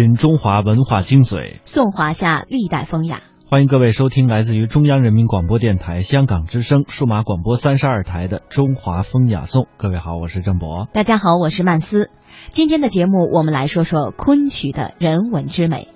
[0.00, 3.20] 品中华文化精髓，颂华夏历代风雅。
[3.50, 9.64] 欢迎各位收听来自于中央人民广播电台香港之声数码广播三十二台的《中华风雅颂》。
[9.76, 10.88] 各位好，我是郑博。
[10.94, 12.08] 大家好，我是曼斯。
[12.50, 15.88] 今天的节目，我们来说说昆曲的人文之美。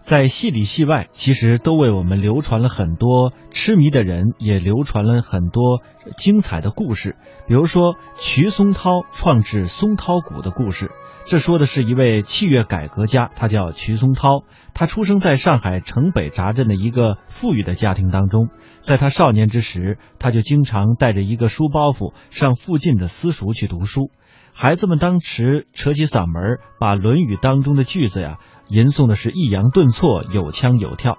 [0.00, 5.82] 在戏里戏外，其实都为我们流传了很多痴迷的人，也流传了很多
[6.16, 7.14] 精彩的故事。
[7.46, 10.90] 比如说，瞿松涛创制松涛鼓的故事。
[11.24, 14.42] 这说的是一位器乐改革家，他叫瞿松涛。
[14.74, 18.48] 他出生在上海城北闸镇的一个富裕的家庭当中。
[18.80, 24.10] 在他少年之时，他就经常带着一个书包袱上附近的私塾去读书。
[24.52, 28.36] 孩子们当时扯起嗓门，把《论语》当中的句子呀
[28.68, 31.16] 吟诵的是抑扬顿挫，有腔有调。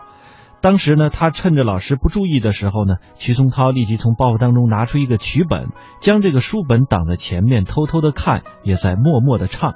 [0.61, 9.75] 当时呢，他趁着老师不注意的时候呢，瞿松涛立即从包袱当中拿出一个曲本，将这个书本挡在前面，偷偷的看，也在默默的唱。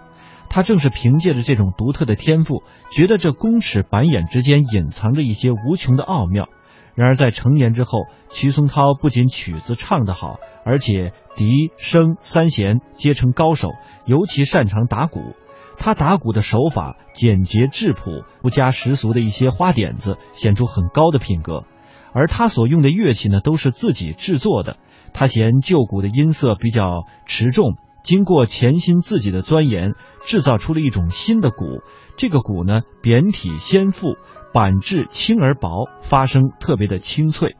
[0.49, 6.47] 他正是凭借着这种独特的天赋，觉得这公尺板眼之间隐藏着一些无穷的奥妙。
[6.95, 13.69] 然而在成年之后，瞿松涛不仅曲子唱得好，而且笛声三弦皆成高手，
[14.05, 15.35] 尤其擅长打鼓。
[15.77, 21.65] 他打鼓的手法简洁质朴，不加世俗的一些花点子，显出很高的品格。
[22.13, 24.77] 而他所用的乐器呢，都是自己制作的。
[25.13, 27.75] 他嫌旧鼓的音色比较持重。
[28.03, 29.93] 经过潜心自己的钻研，
[30.27, 31.81] 制造出了一种新的鼓。
[32.17, 34.17] 这个鼓呢，扁体纤腹，
[34.53, 37.55] 板质轻而薄，发声特别的清脆。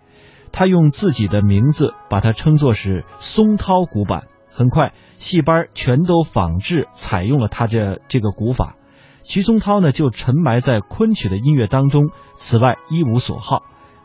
[0.51, 4.23] 他用自己的名字把它称作是松涛鼓板。
[4.49, 8.75] 很快，戏班全都仿制采用了他这这个鼓法。
[9.23, 13.63] 徐松涛呢，就沉埋在昆曲的音乐当中，此外一无所好。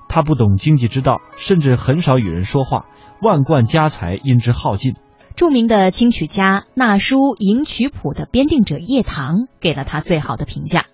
[0.08, 2.86] 他不懂经济之道，甚至很少与人说话，
[3.22, 4.94] 万贯家财因之耗尽。
[5.34, 10.86] 著名的清曲家《纳书迎曲谱》的编定者叶唐给了他最好的评价。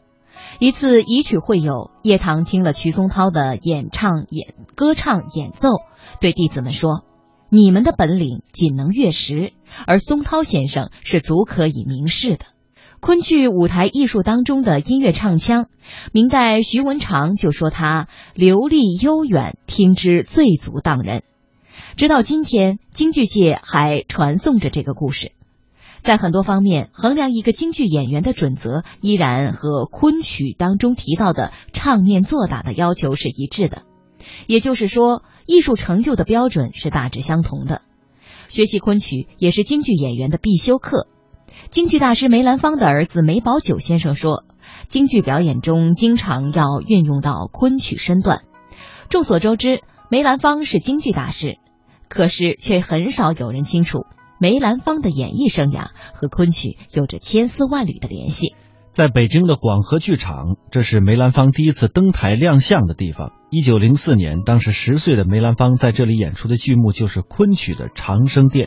[0.60, 5.68] 一次移曲会友，叶唐听了瞿松涛的演唱、演歌唱、演奏，
[6.20, 7.04] 对弟子们说
[7.50, 9.52] ：“你们的本领仅能乐识，
[9.86, 12.44] 而松涛先生是足可以明示的。
[13.00, 15.66] 昆剧舞台艺术当中的音乐唱腔，
[16.12, 21.22] 明代徐文长就说他流利悠远，听之最足当人。”
[21.98, 25.32] 直到今天，京剧界还传颂着这个故事。
[25.98, 33.82] 在很多方面，衡量一个京剧演员的准则，依然和昆曲当中提到的唱念做打的要求是一致的。
[34.46, 37.82] 也就是说，艺术成就的标准是大致相同的。
[38.46, 41.08] 学习昆曲也是京剧演员的必修课。
[41.70, 44.44] 京剧大师梅兰芳的儿子梅葆玖先生说
[44.86, 48.42] ：“京剧表演中经常要运用到昆曲身段。”
[49.10, 51.58] 众所周知，梅兰芳是京剧大师。
[52.08, 54.06] 可是，却很少有人清楚
[54.40, 58.54] 梅兰芳的演艺生涯和昆曲有着千丝万缕的联系。
[58.90, 63.32] 在北京的广和剧场，这是梅兰芳第一次登台亮相的地方。
[63.50, 68.66] 一九零四年，当时十岁的梅兰芳在这里演出的剧目就是昆曲的《长生殿》。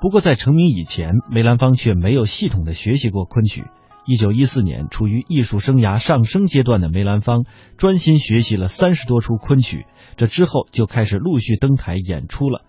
[0.00, 3.64] 不过，在成名以前，梅兰芳却没有系统的学习过昆曲。
[4.06, 7.44] 一九一四年，处于艺术生涯上升阶段的梅兰芳，
[7.76, 9.86] 专心学习了三十多出昆曲。
[10.16, 12.64] 这之后，就开始陆续登台演出了。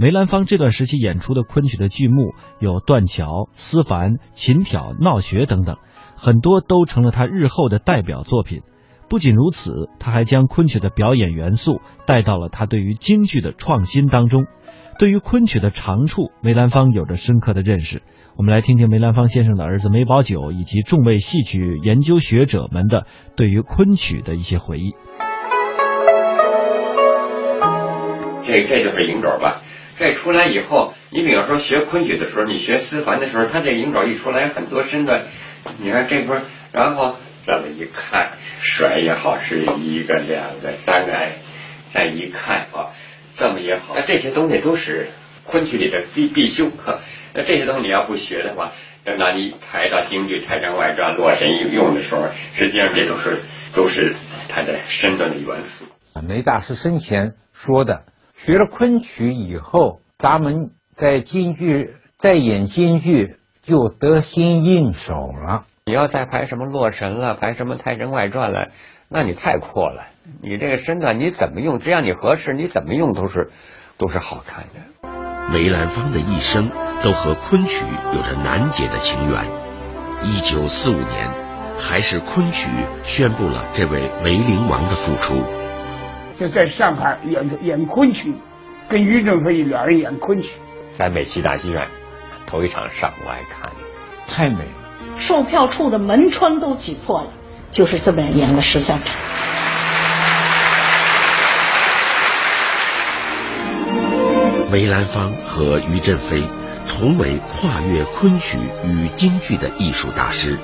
[0.00, 5.76] 梅兰芳这段时期演出的昆曲的剧目有《断桥》《思凡》《琴挑》《闹学》等等，
[6.16, 8.62] 很多都成了他日后的代表作品。
[9.10, 14.46] 不仅如此，他还将昆曲的表演元素带到了他对于京剧的创新当中。
[14.98, 18.00] 对于昆曲的长处，梅兰芳有着深刻的认识。
[18.38, 23.04] 我们来听听梅兰芳先生的儿子梅葆玖以及众位戏曲研究学者们的
[23.36, 24.94] 对于昆曲的一些回忆。
[28.46, 29.60] 这这就是影轴吧。
[30.00, 35.24] 这出来以后，你比方说学昆曲的时候，你学丝凡的时候，他这影轴一出来，很多身段，
[35.78, 36.40] 你看这块，
[36.72, 37.16] 然后
[37.46, 38.30] 这么一看，
[38.62, 41.12] 甩也好，是一个、两个、三个，
[41.92, 42.96] 再一看啊，
[43.36, 45.08] 这么也好，那这些东西都是
[45.44, 47.00] 昆曲里的必必修课。
[47.34, 48.72] 那这些东西你要不学的话，
[49.04, 53.38] 等到你抬到京剧、太上外传、洛神用的时候，实际上这都是
[53.74, 54.14] 都是
[54.48, 55.84] 他的身段的元素。
[56.26, 58.06] 梅大师生前说的。
[58.42, 65.64] 学了昆曲以后，咱们在京剧再演京剧就得心应手了。
[65.84, 68.68] 你要再排什么《洛神》了，排什么《太神外传》了，
[69.10, 70.04] 那你太阔了。
[70.40, 71.78] 你这个身段你怎么用？
[71.78, 73.50] 只要你合适，你怎么用都是
[73.98, 75.10] 都是好看的。
[75.52, 76.70] 梅兰芳的一生
[77.02, 79.44] 都和昆曲有着难解的情缘。
[80.22, 81.30] 一九四五年，
[81.78, 82.70] 还是昆曲
[83.02, 85.59] 宣布了这位梅陵王的复出。
[86.40, 88.34] 就在上海演演昆曲，
[88.88, 90.52] 跟于正飞两人演昆曲，
[90.96, 91.86] 在美琪大戏院
[92.46, 93.70] 头一场上我还看，
[94.26, 97.26] 太美了，售票处的门窗都挤破了，
[97.70, 99.14] 就是这么演了十三场。
[104.72, 106.42] 梅兰芳和于振飞
[106.88, 108.56] 同为跨越昆曲
[108.86, 110.58] 与京剧的艺术大师，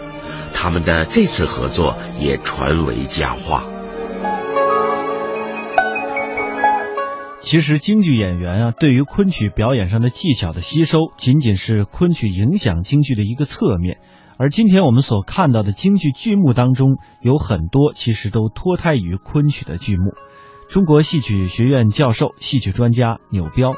[0.55, 3.63] 他们的这次合作也传为佳话。
[7.47, 13.99] 其实，京剧演员啊，对于昆曲表演上的技巧的吸收，仅仅是昆曲影响京剧的一个侧面。
[14.37, 20.15] 而今天我们所看到的京剧剧目当中，有很多其实都脱胎于昆曲的剧目。
[20.69, 23.75] 中国戏曲学院教授、戏曲专家钮彪。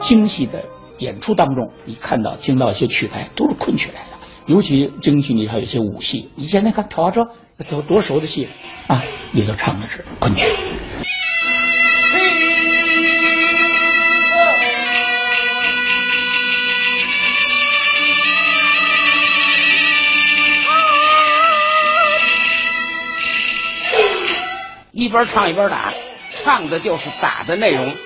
[0.00, 0.64] 京戏的
[0.98, 6.28] 演出当中，你看到听到一些曲牌都是昆曲来的，尤其京剧里还有一些武戏。
[6.34, 7.28] 以前你看挑着
[7.68, 8.48] 多多熟的戏
[8.88, 9.00] 啊，
[9.32, 10.44] 里头唱的是昆曲。
[25.00, 25.94] 一边唱一边打，
[26.28, 27.96] 唱的就是打的内容，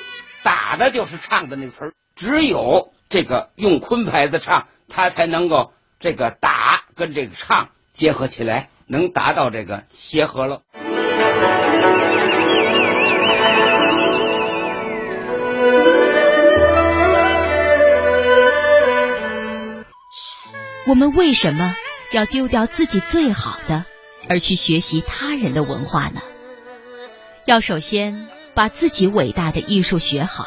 [0.44, 1.92] 打的就是唱的那个词儿。
[2.14, 10.60] 只有这个用昆牌子唱，他才能够这个打跟这个唱结合起来，能达到这个协和了。
[20.86, 21.74] 我们为什么
[22.12, 23.84] 要丢掉自己最好的，
[24.28, 26.20] 而去学习他人的文化呢？
[27.46, 30.46] 要首先把自己伟大的艺术学好，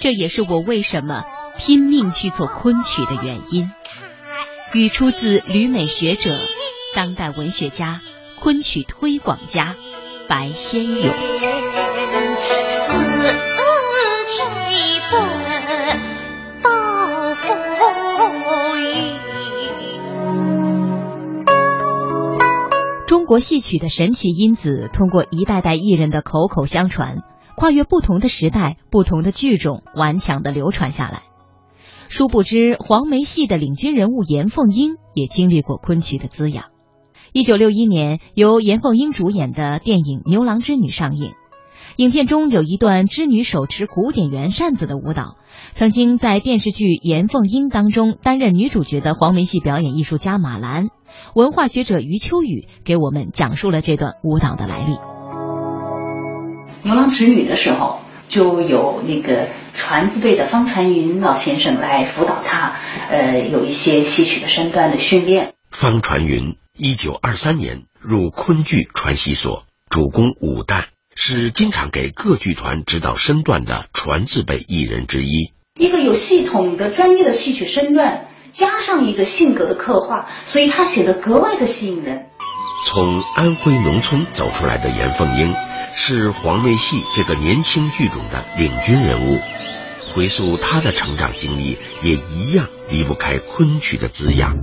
[0.00, 1.24] 这也是我为什么
[1.56, 3.70] 拼命去做昆曲的原因。
[4.72, 6.36] 语出自旅美学者、
[6.94, 8.00] 当代文学家、
[8.40, 9.76] 昆曲推广家
[10.26, 11.14] 白先勇。
[23.10, 27.24] 中国戏曲的神奇因子，通过一代代艺人的口口相传，
[27.56, 31.22] 跨越不同的时代、不同的剧种，顽强的流传下来。
[32.06, 36.66] 殊不知，黄梅戏的领军人物严凤英也经历过昆曲的滋养。
[37.32, 41.32] 一九六一年，由严凤英主演的电影《牛郎织女》上映，
[41.96, 45.34] 影片中有一段织女手持古典圆扇子的舞蹈。
[45.74, 50.88] 曾经在电视剧《严凤英》当中担任女主角的黄梅戏表演艺术家马兰，
[51.34, 54.98] 文化学者余秋雨给我们讲述了这段舞蹈的来历。
[56.82, 62.76] 牛郎织女的时候，就有那个传字辈的方传云老先生来辅导他，
[63.10, 65.54] 呃，有一些戏曲的身段的训练。
[65.70, 70.84] 方传云，一九二三年入昆剧传习所，主攻武旦，
[71.14, 75.52] 是经常给各剧团指导身段的传字辈艺人之一。
[75.80, 82.26] 一个有系统的专业的戏曲身段，加上一个性格的刻画，所以他写的格外的吸引人。
[82.86, 85.54] 从安徽农村走出来的严凤英，
[85.94, 89.38] 是黄梅戏这个年轻剧种的领军人物。
[90.12, 94.56] 回溯她的成长经历，也一样离不开昆曲的滋养。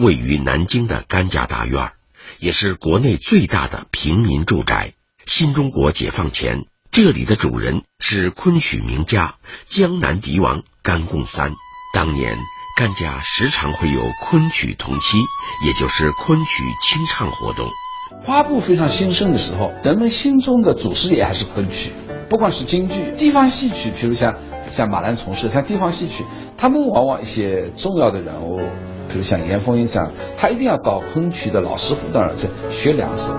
[0.00, 1.92] 位于南京的甘家大院，
[2.40, 4.94] 也是国内最大的平民住宅。
[5.26, 6.62] 新中国解放前。
[6.96, 9.34] 这里的主人是昆曲名家
[9.66, 11.52] 江南笛王甘共三。
[11.92, 12.34] 当年
[12.78, 15.18] 甘家时常会有昆曲同期，
[15.66, 17.68] 也就是昆曲清唱活动。
[18.24, 21.92] 花布非常兴盛的时候，人们心中的祖师爷还是昆曲，
[22.30, 24.34] 不管是京剧、地方戏曲，比如像
[24.70, 26.24] 像马兰从事，像地方戏曲，
[26.56, 28.56] 他们往往一些重要的人物，
[29.10, 33.36] 比如像严凤英这样，他一定要到昆曲的老师傅那儿去学两手。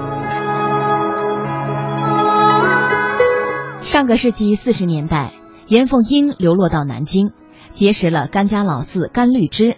[3.97, 5.33] 上个世纪四十年代，
[5.65, 7.31] 严凤英流落到南京，
[7.71, 9.75] 结识了甘家老四甘绿之。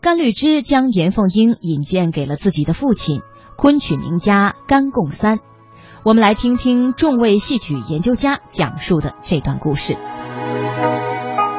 [0.00, 3.20] 甘绿之将严凤英引荐给了自己的父亲
[3.58, 5.40] 昆曲名家甘贡三。
[6.04, 9.94] 我们来听听众位戏曲研究家讲述的这段故事。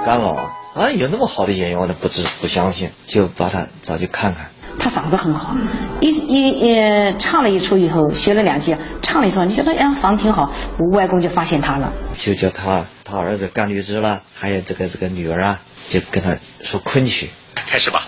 [0.04, 0.34] 甘老
[0.74, 4.50] 啊，有那么好的演员，我都不知不相信，就把他找去看看。
[4.84, 5.56] 他嗓子很好，
[6.00, 18.08] 一一呃唱了一出以后，学了两句，唱了一出，你觉得哎嗓子挺好，我外公就发现他了，就叫他他儿子干律师了，还有这个这个女儿啊，就跟他说昆曲，开始吧。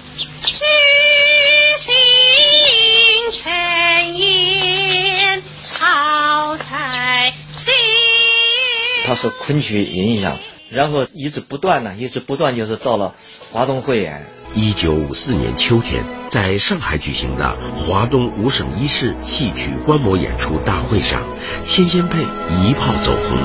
[9.05, 10.39] 他说昆曲影响，
[10.71, 13.13] 然后一直不断呢，一直不断，就是到了
[13.51, 14.25] 华东汇演。
[14.55, 21.23] 一九五四年秋天，在上海举行的华东五省一市戏曲观摩演出大会上，
[21.65, 23.39] 天仙配一炮走红，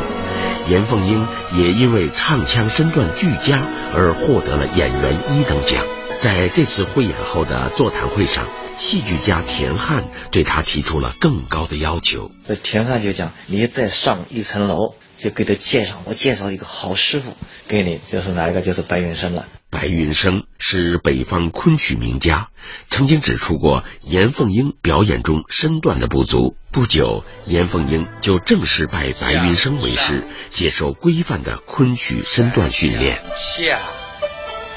[0.68, 5.82] 严凤英也因为唱腔身段俱佳而获得了演员一等奖。
[6.18, 8.46] 在这次汇演后的座谈会上，
[8.76, 12.30] 戏剧家田汉对他提出了更高的要求。
[12.46, 17.32] 这田汉就讲：“你再上一层楼，就给他介绍，我介绍一个好师傅
[17.66, 18.60] 给你，就是哪一个？
[18.60, 22.48] 就是白云生了。”白云生是北方昆曲名家，
[22.88, 26.56] 曾经指出过严凤英表演中身段的不足。
[26.70, 33.22] 不久，严凤英就正式拜白云生为师，接受规范的昆曲身段训练。
[33.36, 33.80] 下，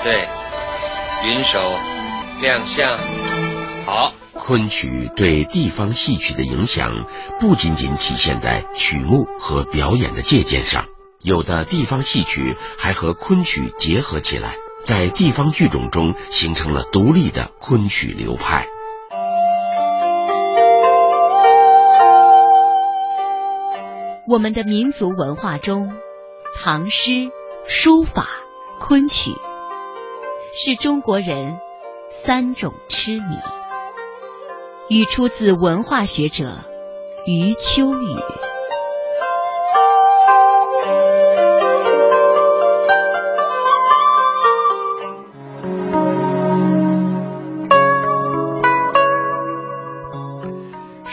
[0.03, 0.27] 对，
[1.25, 1.75] 云手，
[2.41, 2.97] 亮相，
[3.85, 4.13] 好。
[4.33, 7.05] 昆曲对地方戏曲的影响，
[7.39, 10.85] 不仅仅体现在曲目和表演的借鉴上，
[11.21, 14.55] 有的地方戏曲还和昆曲结合起来。
[14.83, 18.67] 在地方剧种中形成了独立的昆曲流派。
[24.27, 25.91] 我们的民族文化中，
[26.55, 27.31] 唐诗、
[27.67, 28.27] 书法、
[28.79, 29.31] 昆曲
[30.53, 31.59] 是中国人
[32.09, 33.35] 三种痴迷。
[34.89, 36.59] 语出自文化学者
[37.25, 38.50] 余秋雨。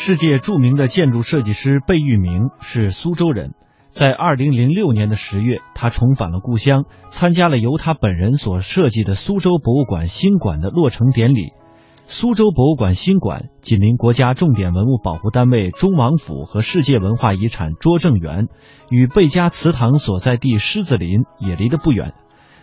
[0.09, 3.53] 世界著名的建筑设计师贝聿铭是苏州人，
[3.91, 11.53] 在二零零六年的十月，他重返了故乡，参加了由他本人所设计的苏州博物馆新馆的落成典礼。
[12.07, 18.47] 苏州博物馆新馆紧邻国家重点文物保护单位中王府和世界文化遗产拙政园，
[18.89, 22.15] 与贝家祠堂所在地狮子林也离得不远。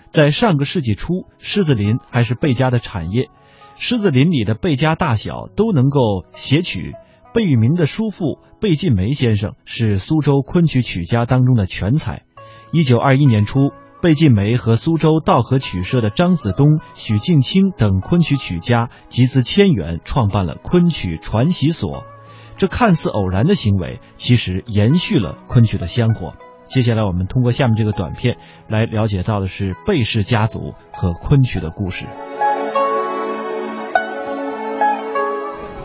[0.10, 3.30] 在上个世纪初，狮子林还是贝家的产业，
[3.78, 6.96] 狮子林里的贝家大小都能够撷取。
[7.36, 12.22] 贝聿铭的叔父贝晋梅先生是苏州昆曲曲家当中的全才。
[12.72, 22.06] 一九二一年初，贝晋梅和苏州道和曲社的张子东、许敬清等昆曲曲家集资千元，创办了昆曲传习所。
[22.56, 26.36] 这看似偶然的行为，其实延续了昆曲的香火。
[26.64, 28.38] 接下来，我们通过下面这个短片
[28.70, 32.06] 来了解到的是贝氏家族和昆曲的故事。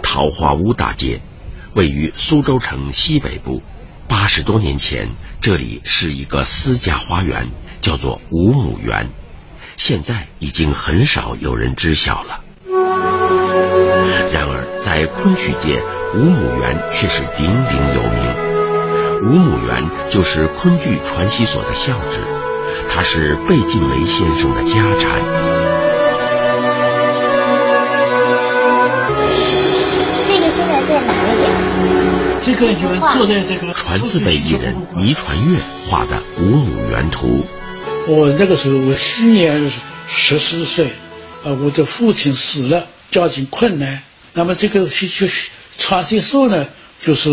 [0.05, 1.21] 桃花坞大街。
[1.75, 3.63] 位于苏州城西北部，
[4.09, 7.51] 八十多年前，这里是一个私家花园，
[7.81, 9.11] 叫做五亩园。
[9.77, 12.45] 现在已经很少有人知晓了。
[14.33, 15.83] 然而，在昆曲界，
[16.15, 18.51] 五亩园却是鼎鼎有名。
[19.29, 22.21] 五亩园就是昆剧传习所的校址，
[22.89, 25.50] 它是贝晋梅先生的家产。
[32.51, 37.47] 这个你们坐在这个传字辈艺人倪传月画的五亩园图。
[38.09, 39.71] 我那个时候我今年
[40.09, 40.87] 十四岁，
[41.45, 44.03] 啊，我的父亲死了，家庭困难。
[44.33, 45.31] 那么这个去去
[45.79, 46.67] 传习所呢，
[47.01, 47.31] 就是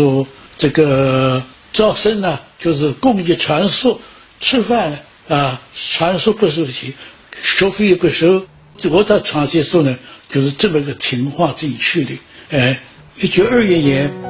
[0.56, 4.00] 这个招生呢，就是供给传授，
[4.38, 6.94] 吃饭啊，传授不收钱，
[7.42, 8.46] 学费也不收。
[8.92, 9.96] 我到传习所呢，
[10.28, 12.16] 就是这么个情况进去的。
[12.50, 12.78] 哎，
[13.16, 14.27] 一九二一年。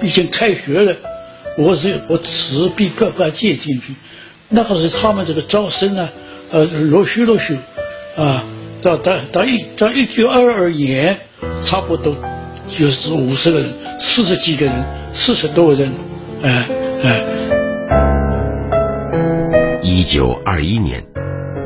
[0.00, 0.96] 毕竟开学了，
[1.58, 3.94] 我是我只比爸爸借进去，
[4.48, 6.08] 那个是他们这个招生啊，
[6.50, 7.56] 呃，陆续陆续，
[8.16, 8.44] 啊，
[8.82, 11.18] 到到到一到一九二二年，
[11.64, 12.14] 差不多
[12.66, 15.92] 就是五十个人，四十几个人，四十多个人，
[16.42, 16.64] 哎
[17.02, 17.24] 哎。
[19.82, 21.04] 一九二一年，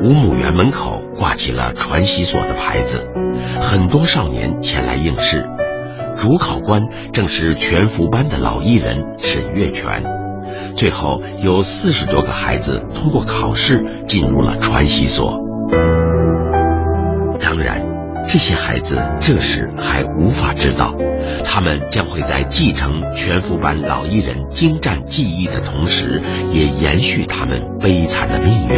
[0.01, 3.07] 五亩园门口挂起了传习所的牌子，
[3.61, 5.45] 很多少年前来应试。
[6.21, 10.03] 主考官正是全福班的老艺人沈月泉，
[10.75, 15.39] 最后有四十多个孩子通过考试进入了传习所。
[17.39, 17.83] 当然，
[18.29, 20.93] 这些孩子这时还无法知道，
[21.43, 26.21] 他们将会在继承全福班老艺人精湛技艺的同时，
[26.53, 28.75] 也延续他们悲惨的命运。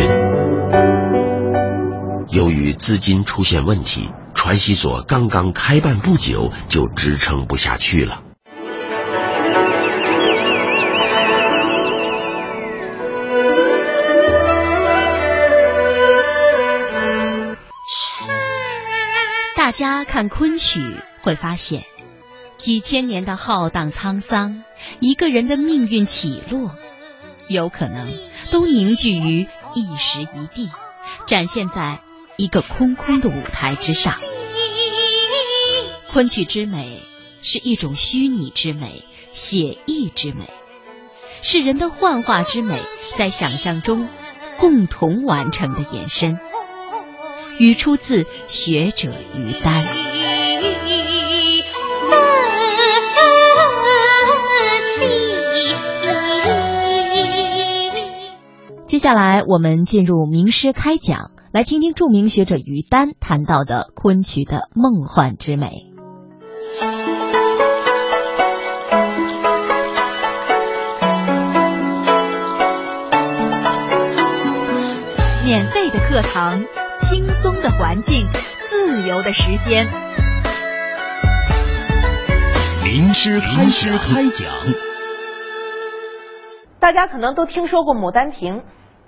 [2.30, 4.10] 由于资金出现问题。
[4.44, 8.22] 传习所刚刚开办不久，就支撑不下去了。
[19.56, 21.86] 大家看昆曲会发现，
[22.58, 24.66] 几千年的浩荡沧桑，
[25.00, 26.76] 一个人的命运起落，
[27.48, 28.10] 有可能
[28.52, 30.70] 都凝聚于一时一地，
[31.26, 32.02] 展现在
[32.36, 34.16] 一个空空的舞台之上。
[36.14, 37.02] 昆曲之美
[37.42, 40.48] 是一种虚拟之美、写意之美，
[41.42, 42.80] 是人的幻化之美
[43.18, 44.08] 在想象中
[44.60, 46.38] 共同完成的延伸。
[47.58, 49.88] 语出自学者于丹。
[58.86, 65.92] 接下来，我们进入名师开讲，来听听著名学者于丹谈到的昆曲的梦幻之美。
[75.46, 76.64] 免费的课堂，
[77.00, 78.26] 轻松的环境，
[78.62, 79.86] 自由的时间。
[82.82, 84.48] 名师名师开讲。
[86.80, 88.60] 大家可能都听说过《牡丹亭》。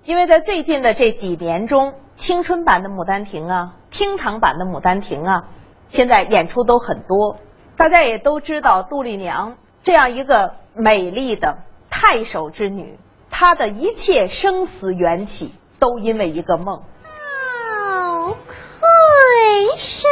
[0.03, 5.47] 因为在最近的这几年中，青春版的《牡丹亭》啊，厅堂版的《牡丹亭》啊，
[5.87, 7.37] 现在演出都很多。
[7.77, 12.99] 大家也都知道，杜丽娘这样一个美丽的太守之女，
[13.31, 16.81] 她的一切生死缘起，都因为一个梦。
[17.03, 20.09] 好困身。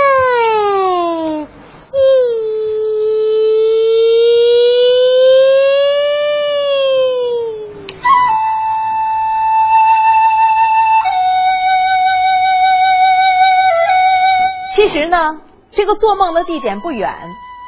[14.76, 15.40] 其实呢，
[15.72, 17.16] 这个做梦的地点不远，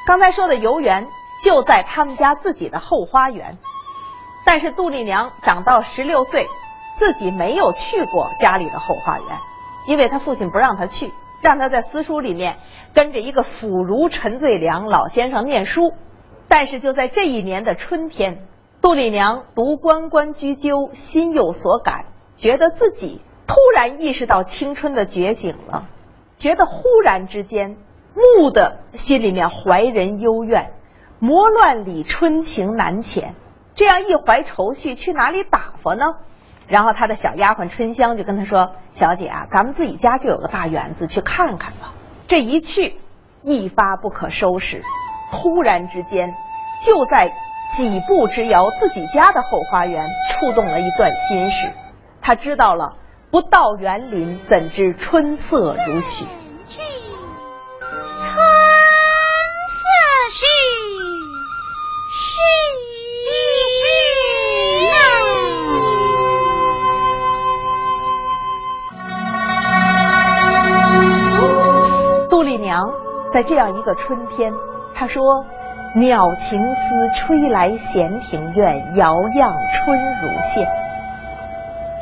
[0.07, 1.07] 刚才说的游园
[1.43, 3.57] 就在他们家自己的后花园。
[4.45, 6.47] 但是杜丽娘长到十六岁，
[6.97, 9.27] 自己没有去过家里的后花园，
[9.87, 11.11] 因为他父亲不让他去，
[11.41, 12.57] 让他在私塾里面
[12.93, 15.93] 跟着一个腐儒陈最良老先生念书。
[16.47, 18.45] 但是就在这一年的春天，
[18.81, 22.05] 杜丽娘读关关雎鸠，心有所感，
[22.37, 25.87] 觉得自己突然意识到青春的觉醒了。
[26.37, 27.77] 觉得忽然之间，
[28.13, 30.73] 蓦的心里面怀人幽怨，
[31.19, 33.33] 磨乱里春情难遣。
[33.73, 36.05] 这样一怀愁绪，去哪里打发呢？
[36.67, 41.93] 然后他的小丫鬟春香就跟他说：“小姐啊，咱们自己家就有个大园子，去看看吧。”
[42.27, 42.97] 这一去，
[43.43, 44.81] 一发不可收拾。
[45.31, 46.33] 突然之间，
[46.85, 47.31] 就在
[47.75, 51.69] 几步之遥，自己家的后花园触动了一段心事。
[52.21, 52.95] 他知道了。
[53.31, 56.25] 不到园林，怎知春色如许？
[72.75, 72.91] 娘
[73.31, 74.51] 在这样一个春天，
[74.93, 75.45] 她说
[75.95, 80.67] ：“鸟情丝吹来闲庭院，摇漾春如线。”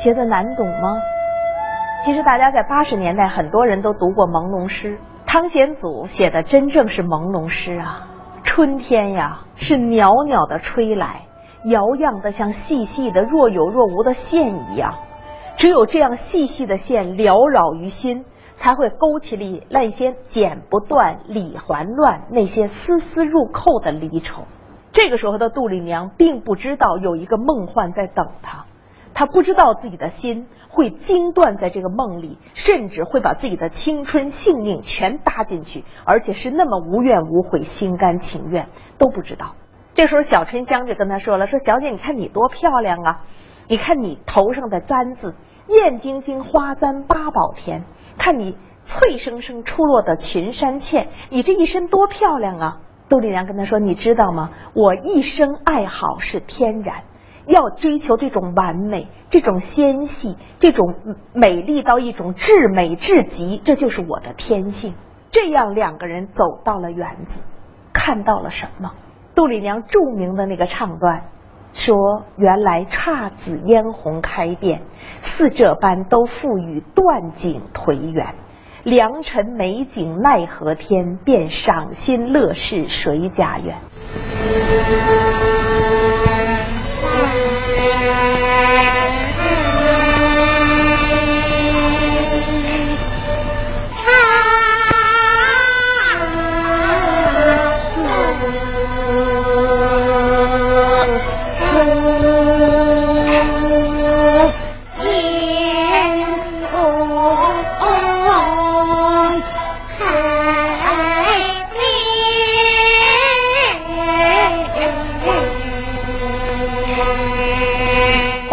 [0.02, 0.96] 觉得难懂吗？
[2.04, 4.98] 其实大家在八十年代，很多人都读过朦胧诗。
[5.26, 8.08] 汤显祖写的真正是朦胧诗啊！
[8.42, 11.22] 春天呀，是袅袅的吹来，
[11.64, 14.94] 摇漾的像细细的若有若无的线一样。
[15.56, 18.24] 只有这样细细的线缭绕于心，
[18.56, 24.44] 才会勾起了那些剪不断、理还乱、那些丝丝入扣的离愁。
[24.92, 28.66] 这个时候的杜丽娘并不知道有一个梦幻在等她。
[29.12, 39.54] 她不知道自己的心会惊断在这个梦里，甚至会把自己的青春性命全搭进去，而且是那么无怨无悔、心甘情愿，都不知道。
[39.94, 43.24] 这时候小春香就跟她说了：“说小姐，你看你多漂亮啊！
[43.68, 45.34] 你看你头上的簪子，
[45.68, 47.82] 艳晶晶花簪八宝田；
[48.18, 54.50] 看你脆生生出落的群山倩，你这一身多漂亮啊！”杜丽娘跟他说：“你知道吗？
[54.74, 57.04] 我一生爱好是天然。”
[57.46, 60.94] 要追求这种完美，这种纤细，这种
[61.34, 64.94] 美丽到一种至美至极，这就是我的天性。
[65.30, 67.44] 这样两个人走到了园子，
[67.92, 68.92] 看到了什么？
[69.34, 71.24] 杜丽娘著名的那个唱段
[71.74, 74.82] 说：“原来姹紫嫣红开遍，
[75.20, 78.36] 似这般都付与断井颓垣。
[78.84, 83.78] 良辰美景奈何天，便赏心乐事谁家园？”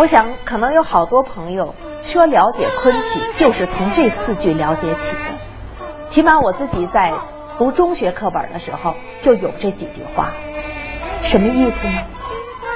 [0.02, 6.10] 我想，可能有好多朋友说了解昆曲，就是从这四句了解起的。
[6.10, 7.14] 起码我自己在
[7.60, 10.32] 读中学课本的时候就有这几句话，
[11.22, 11.94] 什么意思呢？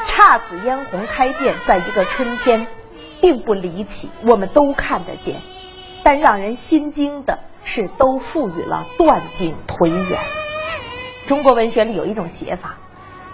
[0.06, 2.68] 姹紫嫣红开遍，在一个春天，
[3.22, 5.38] 并不离奇，我们都看得见。
[6.04, 10.20] 但让人心惊的是，都赋予了断井颓垣。
[11.28, 12.76] 中国文学里有一种写法，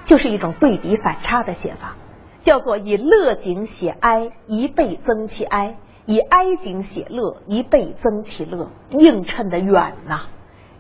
[0.06, 1.98] 就是一种对比反差的写法，
[2.42, 5.76] 叫做以乐景写哀，一倍增其哀；
[6.06, 10.22] 以哀景写乐，一倍增其乐，映衬的远呐。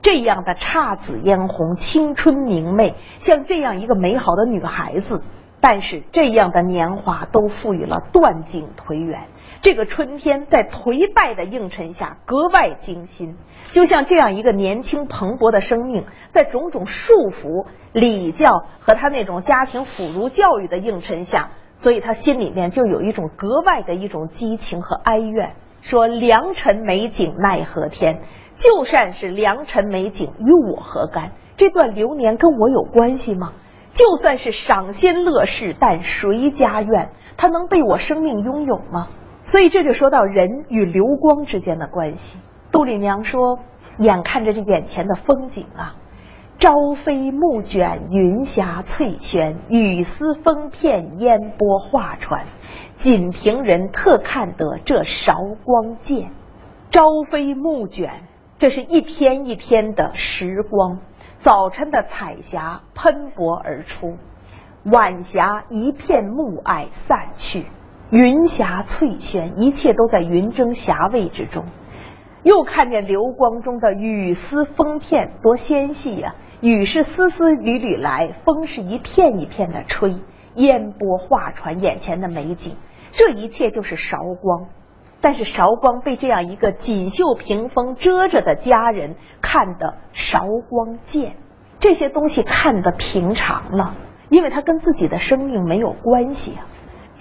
[0.02, 5.24] 这样的姹紫嫣红、青春明媚，像这样一个美好的女孩子，
[5.60, 9.28] 但是这样的年华都赋予了断井颓垣。
[9.62, 13.38] 这个春天在颓败的映衬下格外惊心，
[13.72, 25.52] 就像这样一个年轻蓬勃的生命，在种种束缚、礼教和他那种家庭腐儒教育的映衬下，所以他心里面就有一种格外的一种激情和哀怨。
[25.82, 28.24] 说良辰美景奈何天，
[28.56, 31.34] 就算是良辰美景与我何干？
[31.56, 33.54] 这段流年跟我有关系吗？
[33.94, 37.12] 就算是赏心乐事，但谁家院？
[37.38, 39.10] 它能被我生命拥有吗？
[39.52, 42.40] 所以这就说到人与流光之间的关系。
[42.72, 43.60] 杜丽娘说
[44.00, 45.98] ：“眼看着这眼前的风景啊，
[46.58, 52.46] 朝飞暮卷，云霞翠轩，雨丝风片，烟波画船。
[52.96, 55.36] 仅凭人特看得这韶
[55.66, 56.32] 光贱。
[56.90, 58.24] 朝飞暮卷，
[58.58, 61.00] 这是一天一天的时光。
[61.40, 64.16] 早晨的彩霞喷薄而出，
[64.86, 67.66] 晚霞一片暮霭散去。”
[68.12, 71.64] 云霞翠轩，一切都在云蒸霞蔚之中。
[72.44, 76.36] 又看见流光中的雨丝风片，多纤细呀！
[76.60, 80.18] 雨是丝丝缕缕来，风是一片一片的吹。
[80.56, 82.76] 烟波画船，眼前的美景，
[83.12, 84.68] 这一切就是韶光。
[85.22, 91.38] 但是韶光被这样一个锦绣屏风遮着的佳人看得韶光贱，
[91.80, 93.96] 这些东西看得平常了，
[94.28, 96.68] 因为它跟自己的生命没有关系啊。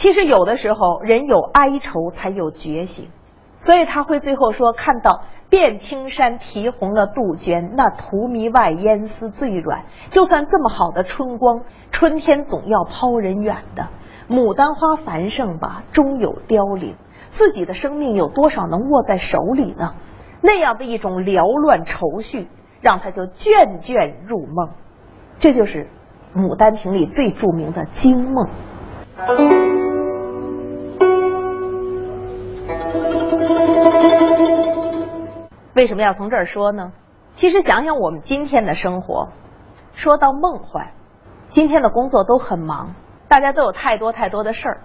[0.00, 3.10] 其实有的时候，人有哀愁才有觉醒，
[3.58, 9.84] 所以他会最后说：“看到遍青山啼红了杜鹃，那荼蘼外烟丝最软。
[10.08, 13.88] 就算这么好的春光，春天总要抛人远的。
[14.26, 16.96] 牡丹花繁盛吧，终有凋零。
[17.28, 19.92] 自己的生命有多少能握在手里呢？
[20.40, 22.48] 那样的一种缭乱愁绪，
[22.80, 24.70] 让他就倦倦入梦。
[25.36, 25.88] 这就是
[26.40, 28.48] 《牡丹亭》里最著名的惊梦。”
[35.74, 36.92] 为什么要从这儿说呢？
[37.35, 39.28] 其实想想我们今天的生活，
[39.94, 40.92] 说到梦幻，
[41.48, 42.94] 今天的工作都很忙，
[43.28, 44.80] 大家都有太多太多的事儿。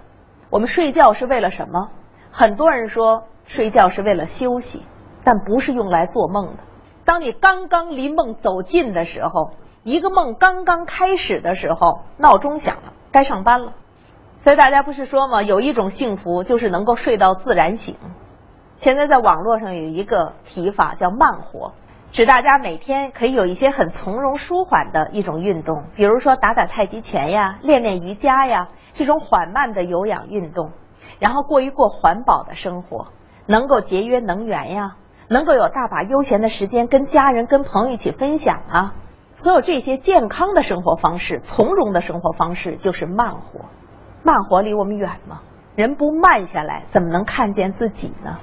[0.48, 1.90] 我们睡觉是为了什么？
[2.30, 4.82] 很多人说睡觉是为了休息，
[5.22, 6.62] 但不是用来做梦的。
[7.04, 9.50] 当你刚刚离梦走近的时候，
[9.82, 13.72] 一个梦刚刚开始的时候，闹钟响了，该上班了。
[14.46, 15.42] 所以大家不是说吗？
[15.42, 17.96] 有一种幸福就是能够睡到自然醒。
[18.76, 21.72] 现在在网络上有一个提法叫慢活，
[22.12, 30.70] 指大家每天可以有一些很从容舒缓的一种运动，比如说打打太极拳呀、练练瑜伽呀，这种缓慢的有氧运动，
[31.18, 33.08] 然后过一过环保的生活，
[33.46, 34.94] 能够节约能源呀，
[35.28, 38.94] 能够有大把悠闲的时间跟家人、跟朋友一起分享啊。
[39.32, 43.62] 所有这些健康的生活方式、从容的生活方式，就是慢活。
[44.26, 45.42] 慢活离我们远吗？
[45.76, 48.38] 人不慢下来，怎么能看见自己呢？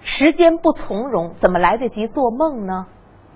[0.00, 2.86] 时间不从容，怎么来得及做梦呢？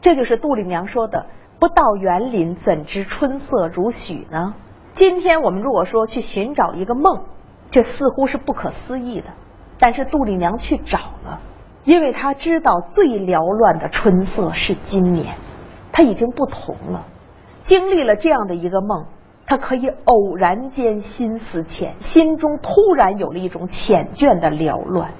[0.01, 1.27] 这就是杜丽娘说的
[1.61, 4.55] ：“不到园林，怎知春色如许呢？”
[4.95, 7.27] 今天我们如果说去寻找一个梦，
[7.71, 9.29] 这似乎是不可思议的。
[9.79, 11.41] 但是杜丽娘去找了，
[11.85, 15.37] 因为她知道最缭乱的春色是今年，
[15.93, 17.05] 她已经不同了。
[17.61, 19.07] 经历了这样的一个梦。
[19.49, 25.13] 他可以偶然间心思浅，心中突然有了一种缱绻的缭乱，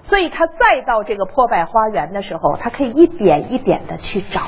[0.00, 4.40] 所以他再到这个破败花园的时候，他可以一点一点的去找，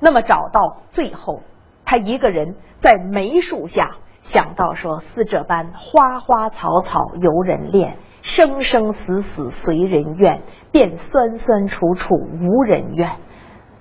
[0.00, 1.42] 那么找到最后，
[1.84, 13.12] 他一个人在梅树下想到说：“似这般花花草草游人恋，生生死死随人愿，便酸酸楚楚无人怨。”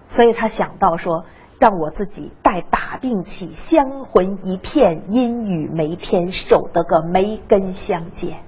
[0.05, 1.25] 所以他想到说。
[1.59, 8.39] 让我自己待打定气，香魂一片，阴雨梅天，守得个梅根相见。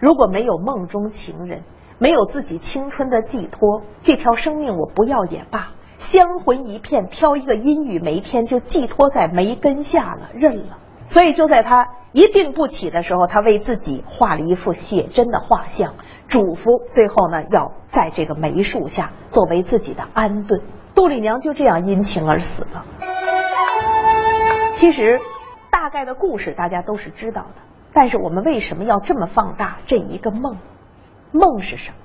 [0.00, 1.62] 如果没有梦中情人，
[1.98, 5.70] 没有自己青春的寄托，这条生命我不要也罢。
[5.98, 10.78] 香魂一片，挑一个阴雨梅天，就寄托在梅根下了，认了。
[11.04, 15.94] 所以就在他一病不起的时候，他为自己画了一幅写真的画像，
[16.28, 20.60] 嘱咐最后呢，要在这个梅树下作为自己的安顿。
[20.94, 22.84] 杜丽娘就这样因情而死了。
[24.76, 25.20] 其实，
[25.70, 30.58] 大概的故事大家都是知道的，但是我们为什么要这么放大这一个梦？
[31.30, 31.96] 梦是什么？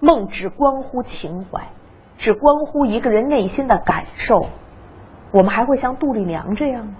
[0.00, 1.68] 梦只关乎情怀，
[2.16, 4.46] 只关乎一个人内心的感受。
[5.32, 6.94] 我们还会像杜丽娘这样吗？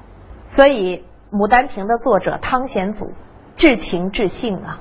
[0.48, 0.98] 所以，
[1.30, 3.12] 《牡丹亭》的作者汤显祖
[3.56, 4.80] 至情至性啊，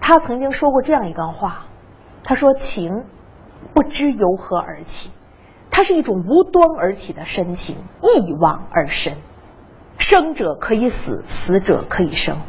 [0.00, 1.66] 他曾经说过这样一段话，
[2.24, 3.04] 他说：“情
[3.74, 5.10] 不知由何而起，
[5.72, 9.16] 它是一种无端而起的深情，一往而深。
[9.98, 12.42] 生者可以死，死者可以生。”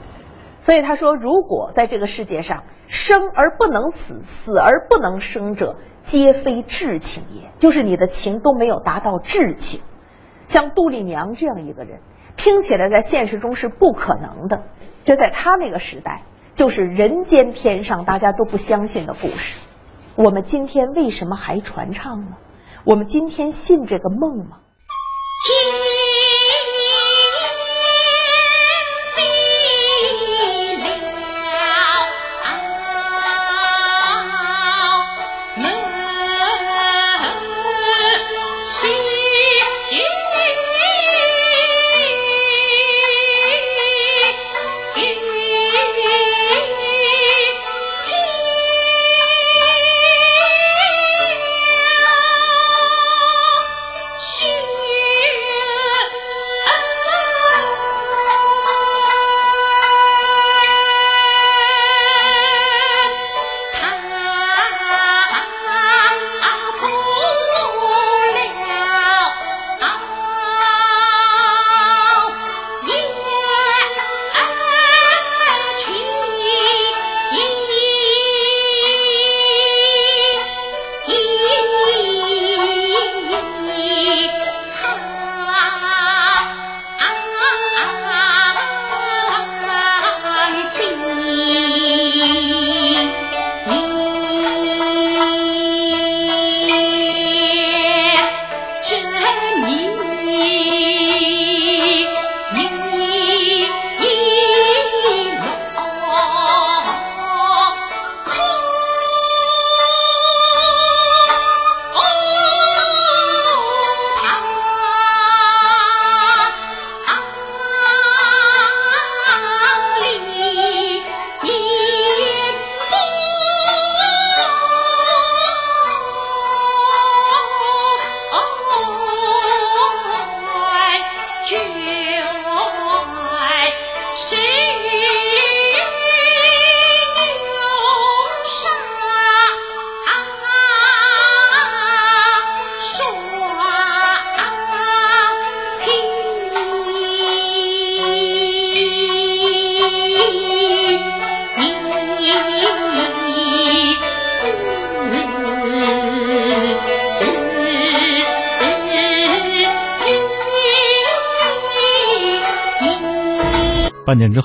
[0.61, 7.51] 所以他说：“如果在这个世界上生而不能死，死而不能生者，皆非至情也。
[7.59, 9.81] 就是你的情都没有达到至情。
[10.47, 11.99] 像杜丽娘这样一个人，
[12.37, 14.63] 听起来在现实中是不可能的。
[15.05, 16.23] 这在他那个时代，
[16.55, 19.67] 就是人间天上大家都不相信的故事。
[20.15, 22.37] 我们今天为什么还传唱呢？
[22.85, 24.59] 我们今天信这个梦吗？”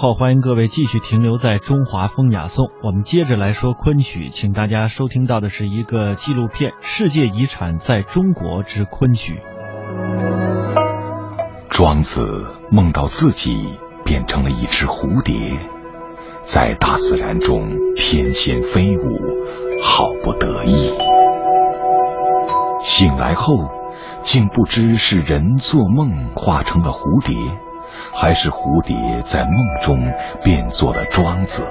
[0.00, 2.70] 后，欢迎各位继续停留在中华风雅颂。
[2.84, 9.34] 我们接着来说昆曲，请大家收听到的是一个纪录片《世界遗产在中国之昆曲》。
[11.68, 15.34] 庄子梦到自己变成了一只蝴蝶，
[16.54, 19.02] 在大自然中翩跹飞舞，
[19.82, 20.92] 好不得意。
[22.84, 23.52] 醒来后，
[24.22, 27.34] 竟不知是人做梦化成了蝴蝶。
[28.12, 28.94] 还是蝴蝶
[29.30, 31.66] 在梦中变作了庄子。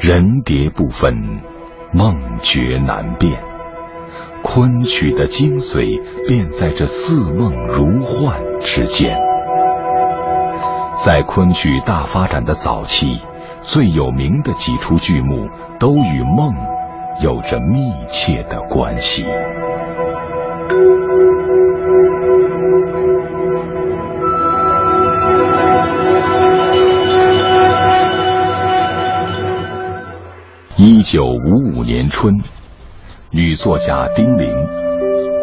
[0.00, 1.14] 人蝶不分，
[1.92, 3.38] 梦觉难辨。
[4.42, 9.14] 昆曲的精髓便在这似梦如幻之间。
[11.04, 13.20] 在昆曲大发展的早期，
[13.62, 15.48] 最有名的几出剧目
[15.78, 16.54] 都与梦
[17.22, 19.26] 有着密切的关系。
[30.76, 32.32] 一九五五年春，
[33.32, 34.48] 女作家丁玲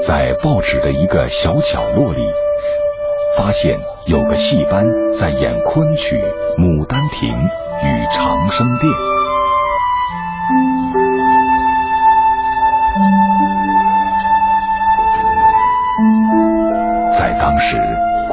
[0.08, 2.26] 在报纸的一个小角落里，
[3.38, 4.86] 发现有个戏班
[5.20, 6.16] 在演昆曲
[6.62, 8.94] 《牡丹亭》与《长生殿》。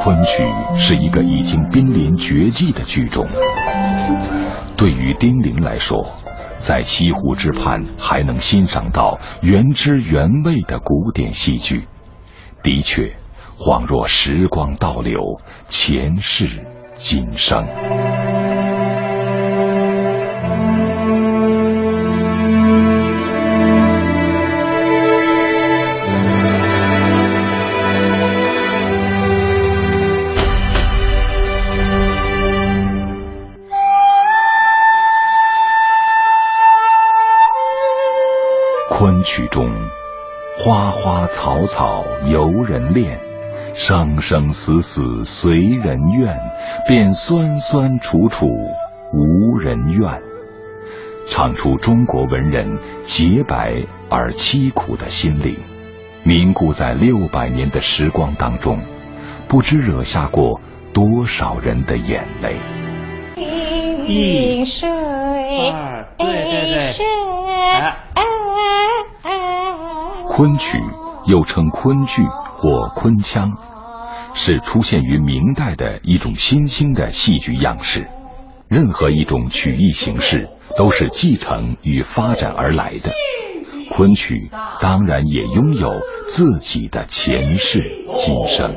[0.05, 0.43] 昆曲
[0.77, 3.25] 是一个已经濒临绝迹的剧种。
[4.77, 6.07] 对于丁玲来说，
[6.59, 11.87] 在西湖之畔还能欣赏到原汁原味的古典戏剧，
[12.61, 13.11] 的确，
[13.57, 15.19] 恍若时光倒流，
[15.69, 16.63] 前世
[16.99, 17.65] 今生。
[39.25, 39.69] 曲中，
[40.59, 43.19] 花花草草由人恋，
[43.73, 46.39] 生生死死随人愿，
[46.87, 48.47] 便酸酸楚楚
[49.13, 50.21] 无人怨。
[51.27, 55.57] 唱出中国文人洁白而凄苦的心灵，
[56.23, 58.79] 凝固在六百年的时光当中，
[59.47, 60.61] 不知惹下过
[60.93, 62.55] 多少人的眼泪。
[64.07, 64.87] 一水
[66.17, 67.05] 对对对水，
[70.35, 70.65] 昆曲
[71.27, 72.21] 又称昆剧
[72.57, 73.49] 或昆腔，
[74.33, 78.05] 是出现于明代的一种新兴的戏剧样式。
[78.67, 80.45] 任何一种曲艺形式
[80.77, 83.13] 都是继承与发展而来的，
[83.91, 85.93] 昆曲当然也拥有
[86.27, 88.75] 自己的前世今生。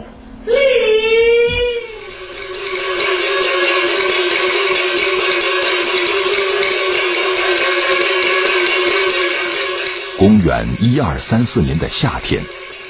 [10.38, 12.40] 公元一二三四年的夏天，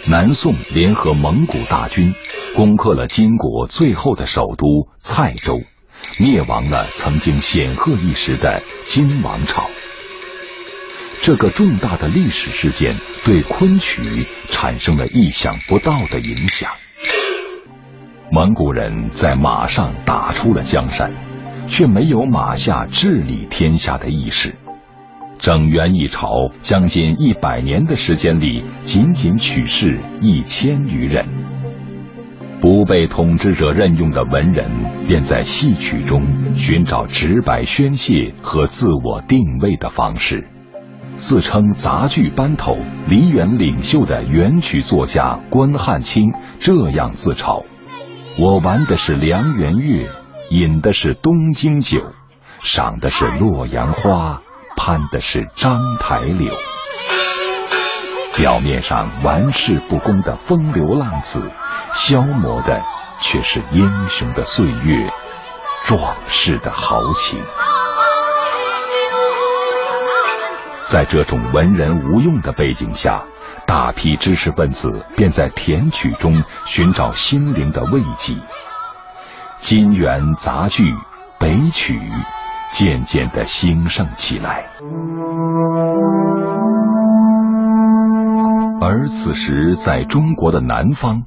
[0.04, 2.14] 南宋联合蒙古大军，
[2.54, 5.58] 攻克了金国最后的首都蔡州，
[6.18, 9.66] 灭亡了曾经显赫一时的金王朝。
[11.22, 16.70] 这个重大的历史事件对昆曲产生了意想不到的影响。
[18.30, 21.10] 蒙古人在马上打出了江山，
[21.66, 24.54] 却没有马下治理天下的意识。
[25.38, 31.24] 整元一朝将近一百年的时间里，仅仅取士一千余人。
[32.60, 34.68] 不被统治者任用的文人，
[35.06, 40.44] 便在戏曲中寻找直白宣泄和自我定位的方式。
[41.20, 42.76] 自称杂剧班头、
[43.08, 47.62] 梨园领袖的元曲作家关汉卿这样自嘲
[48.40, 50.08] ：“我玩的是梁园月，
[50.50, 52.02] 饮的是东京酒，
[52.62, 54.42] 赏的是洛阳花。”
[54.78, 56.54] 攀的是章台柳，
[58.36, 61.42] 表面上玩世不恭的风流浪子，
[61.94, 62.80] 消磨的
[63.20, 65.12] 却是英雄的岁月，
[65.84, 67.42] 壮士的豪情。
[70.92, 73.20] 在这种文人无用的背景下，
[73.66, 78.32] 大批知识分子便在填曲中寻找心灵的慰藉。
[79.60, 80.84] 金元杂剧、
[81.40, 82.00] 北曲。
[82.74, 84.64] 渐渐的兴盛起来，
[88.80, 91.22] 而此时在中国的南方，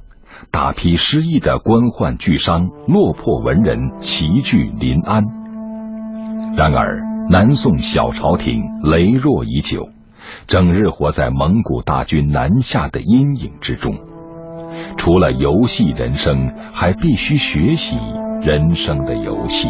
[0.50, 5.24] 大批失意的官宦巨商、落魄文人齐聚临安。
[6.56, 9.88] 然而，南宋小朝廷羸弱已久，
[10.46, 13.94] 整日活在蒙古大军南下的阴影之中，
[14.96, 17.98] 除了游戏人生，还必须学习
[18.42, 19.68] 人生的游戏。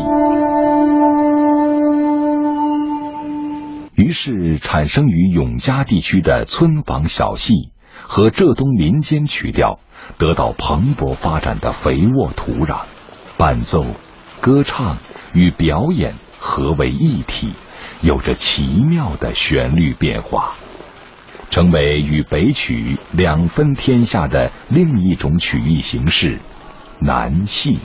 [3.94, 7.52] 于是，产生于永嘉地区的村坊小戏
[8.00, 9.78] 和浙东民间曲调
[10.16, 12.80] 得到蓬勃发展的肥沃土壤，
[13.36, 13.84] 伴奏、
[14.40, 14.96] 歌唱
[15.34, 17.52] 与表演合为一体，
[18.00, 20.54] 有着奇妙的旋律变化，
[21.50, 26.38] 成为与北曲两分天下的另一种曲艺形式——
[27.00, 27.78] 南戏。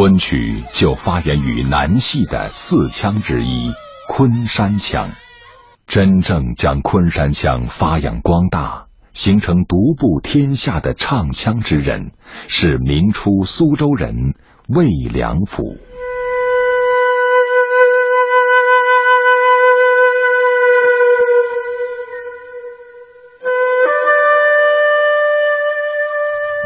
[0.00, 3.70] 昆曲就发源于南戏的四腔之一——
[4.08, 5.10] 昆山腔。
[5.86, 12.12] 真正将昆山腔发扬光大，形成独步天下的唱腔之人，
[12.48, 14.34] 是明初苏州人
[14.68, 15.76] 魏良辅。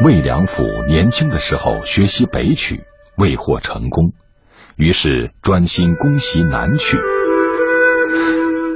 [0.05, 2.81] 魏良辅年轻的时候学习北曲。
[3.17, 4.11] 未获成功，
[4.75, 6.99] 于是专心攻习南曲。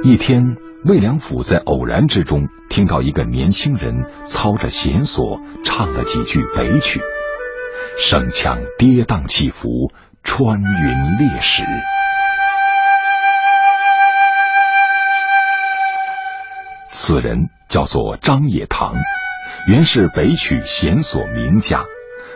[0.02, 7.00] 一天，魏良辅在偶然之中听到一个年轻人操着弦索唱了几句北曲，
[8.08, 9.92] 声腔跌宕起伏，
[10.24, 11.62] 穿云裂石。
[16.92, 18.94] 此人叫做张野堂，
[19.68, 21.84] 原是北曲弦索名家。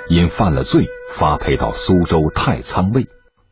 [0.08, 0.86] 因犯了罪，
[1.16, 3.06] 发配到苏州太仓卫。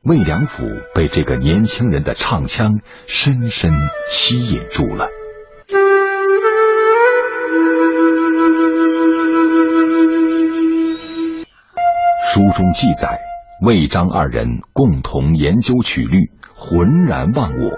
[0.04, 3.72] 魏良辅被这个年轻人的唱腔深深
[4.10, 5.08] 吸引住了。
[12.34, 13.18] 书中记载，
[13.64, 17.70] 魏张二人共同研究曲律，浑然忘我，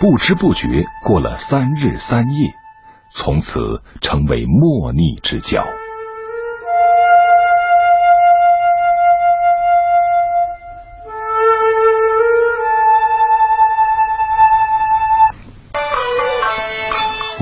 [0.00, 2.50] 不知不觉过了三日三夜，
[3.14, 5.64] 从此成为莫逆之交。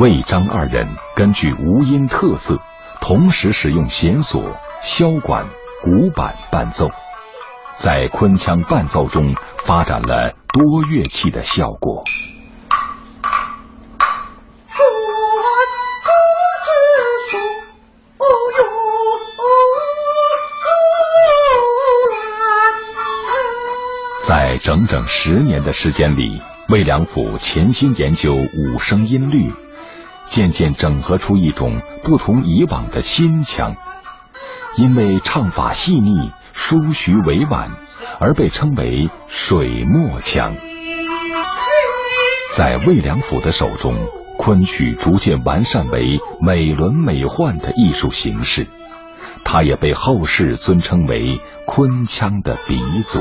[0.04, 0.86] 魏张二人
[1.16, 2.60] 根据吴音特色，
[3.00, 5.46] 同时使用弦索、箫管、
[5.82, 6.90] 鼓板伴奏，
[7.80, 9.34] 在昆腔伴奏中
[9.64, 12.04] 发展了多乐器的效果。
[24.28, 29.50] 在整整十年的时间里，魏良辅潜心研究五声音律。
[30.30, 33.74] 渐渐整合出一种不同以往的新腔，
[34.76, 37.70] 因为唱法细腻、舒徐委婉，
[38.18, 40.54] 而被称为水墨腔。
[42.56, 43.96] 在魏良辅的手中，
[44.38, 48.66] 昆曲逐渐完善为美轮美奂的艺术形式，
[49.44, 53.20] 他也被后世尊称为昆腔的鼻祖。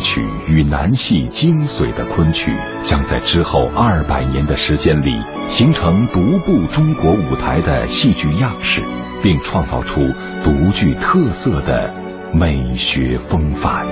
[0.00, 2.52] 曲与南戏精髓的昆曲，
[2.84, 8.82] 将在之后二百年的时间里形成独步中国舞台的戏剧样式，
[9.22, 10.00] 并创造出
[10.44, 11.94] 独具特色的
[12.32, 13.86] 美学风范。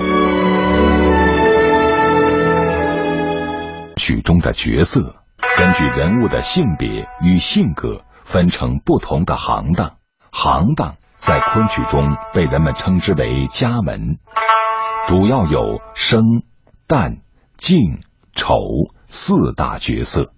[3.97, 5.15] 曲中的角色
[5.57, 9.91] 根据人物的性别与性格分成不同的行当，
[10.31, 10.95] 行当
[11.25, 14.17] 在昆曲中被人们称之为家门。
[15.07, 16.43] 主要有生、
[16.85, 17.19] 旦、
[17.57, 18.01] 净、
[18.35, 18.57] 丑
[19.07, 20.33] 四大角色。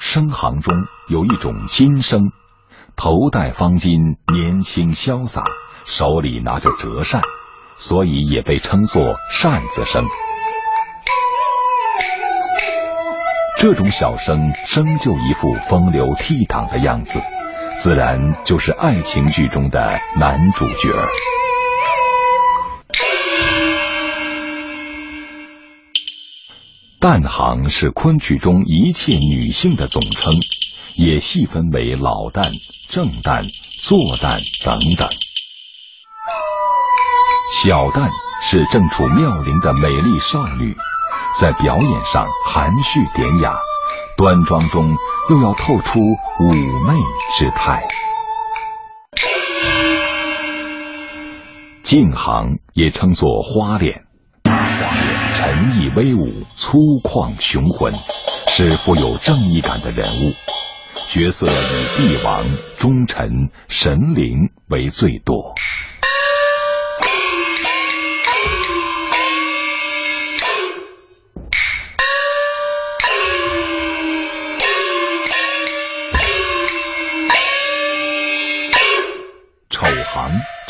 [0.00, 0.74] 生行中
[1.08, 2.32] 有一种金生，
[2.96, 5.44] 头戴方巾，年轻潇洒，
[5.84, 7.22] 手里拿着折扇，
[7.78, 9.00] 所以也被称作
[9.40, 10.04] 扇子生。
[13.58, 17.20] 这种小生生就一副风流倜傥的样子，
[17.82, 20.94] 自然就是爱情剧中的男主角。
[27.00, 30.34] 旦行是昆曲中一切女性的总称，
[30.94, 32.50] 也细分为老旦、
[32.90, 33.44] 正旦、
[33.82, 35.08] 坐旦等等。
[37.62, 38.08] 小旦
[38.50, 40.74] 是正处妙龄的美丽少女。
[41.38, 43.54] 在表演上含蓄典雅，
[44.16, 44.96] 端庄中
[45.28, 46.00] 又要透出
[46.40, 46.94] 妩媚
[47.38, 47.86] 之态。
[51.82, 54.02] 净行也称作花脸，
[54.44, 57.94] 花脸沉毅威武、粗犷雄浑，
[58.48, 60.32] 是富有正义感的人物。
[61.12, 62.44] 角色以帝王、
[62.78, 65.54] 忠臣、神灵为最多。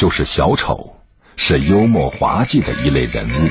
[0.00, 0.96] 就是小丑，
[1.36, 3.50] 是幽默滑稽的一类人物。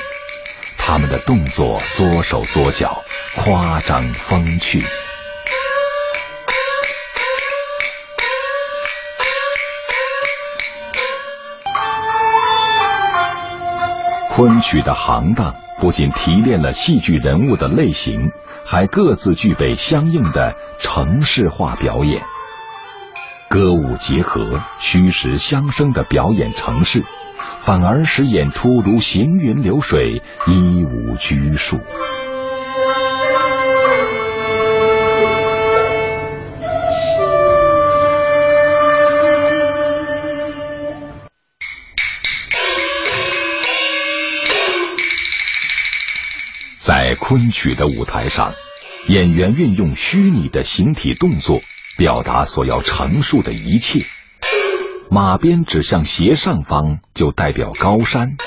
[0.79, 3.03] 他们的动作缩手缩脚，
[3.35, 4.83] 夸张风趣。
[14.35, 18.31] 昆曲的行当不仅提炼了戏剧人物的类型，
[18.65, 22.19] 还各自具备相应的程式化表演。
[23.49, 27.03] 歌舞结合、虚实相生的表演程式，
[27.65, 31.79] 反而使演出如行云流水、一无拘束。
[46.85, 48.53] 在昆曲的舞台上，
[49.07, 51.59] 演员运用虚拟的形体动作。
[51.99, 54.05] 表达所要陈述的一切，
[55.11, 58.37] 马鞭指向斜上方就代表高山，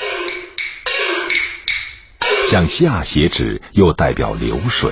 [2.49, 4.91] 向下斜指又代表流水。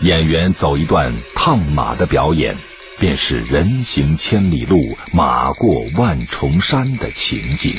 [0.00, 2.56] 演员走一段烫马的表演，
[2.98, 7.78] 便是人行千里路，马过万重山的情景。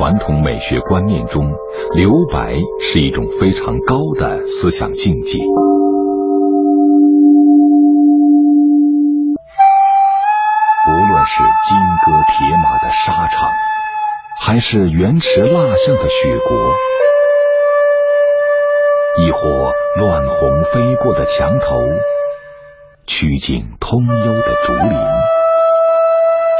[0.00, 1.46] 传统美学观念中，
[1.92, 5.36] 留白是一种非常高的思想境界。
[10.88, 11.76] 无论是金
[12.06, 13.50] 戈铁马的沙场，
[14.40, 16.56] 还是原驰蜡象的雪国，
[19.18, 19.38] 亦或
[19.98, 21.76] 乱红飞过的墙头，
[23.06, 24.98] 曲径通幽的竹林，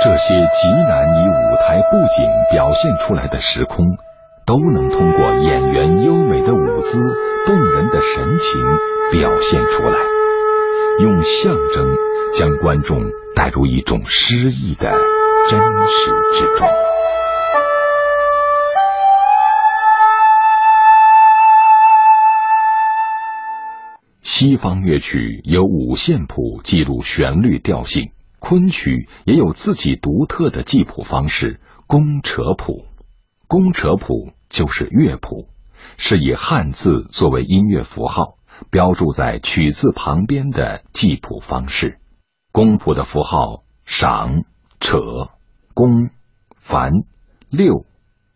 [0.02, 3.86] 这些极难以舞台布景表现出来的时空，
[4.46, 7.14] 都能通过演员优美的舞姿、
[7.46, 8.62] 动人的神情
[9.12, 9.98] 表现出来，
[11.00, 11.94] 用象征
[12.38, 12.98] 将观众
[13.36, 14.90] 带入一种诗意的
[15.50, 16.66] 真实之中。
[24.22, 28.10] 西方乐曲有五线谱记录旋律调性，
[28.50, 32.84] 昆曲也有自己独特的记谱方式——宫扯谱。
[33.46, 35.46] 宫扯谱就是乐谱，
[35.98, 38.38] 是以汉字作为音乐符号，
[38.68, 42.00] 标注在曲字旁边的记谱方式。
[42.50, 44.42] 宫谱的符号赏、
[44.80, 44.98] 扯、
[45.72, 46.10] 宫、
[46.56, 46.90] 繁、
[47.50, 47.84] 六、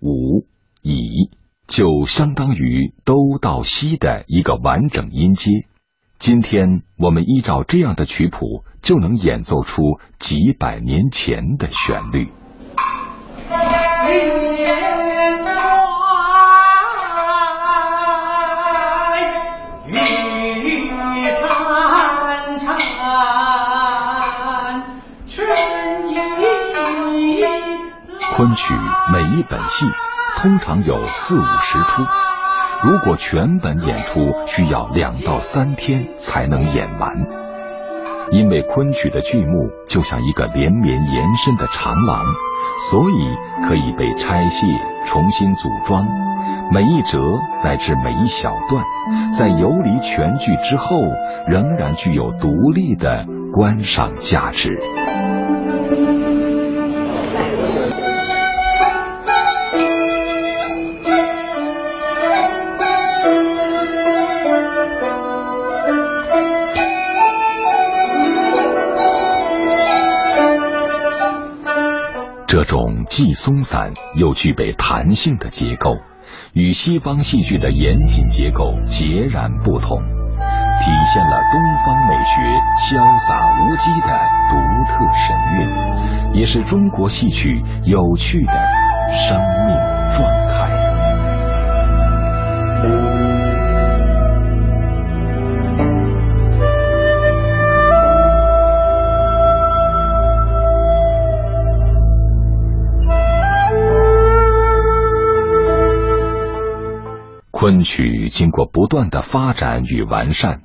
[0.01, 0.47] 五、
[0.81, 1.31] 乙，
[1.67, 5.67] 就相当于都到西的一个完整音阶。
[6.25, 12.33] 今天我们依照这样的曲谱，就能演奏出几百年前的旋律。
[28.35, 28.75] 昆曲
[29.12, 29.85] 每一本戏
[30.39, 32.03] 通常有四五十出，
[32.83, 37.14] 如果全本演出需要两到三天才能演完。
[38.31, 42.25] 因为昆曲的剧目就像一个连绵延伸的长廊，
[42.91, 44.66] 所以可以被拆卸、
[45.07, 46.07] 重新组装。
[46.72, 47.20] 每一折
[47.62, 48.83] 乃至每一小段，
[49.39, 50.97] 在游离全剧之后，
[51.47, 54.81] 仍然具有独立的观赏价值。
[72.65, 75.97] 种既松散又具备弹性的结构，
[76.53, 82.43] 与西方戏剧的严谨结构截然不同，体现了东方美学
[82.89, 84.09] 潇洒无羁的
[84.51, 84.57] 独
[84.89, 88.53] 特神韵，也是中国戏曲有趣的
[89.29, 89.93] 生命
[107.65, 110.61] 昆曲经过不断的发展与完善，